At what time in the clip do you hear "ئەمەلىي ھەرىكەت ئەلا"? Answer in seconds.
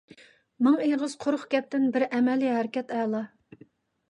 2.09-3.23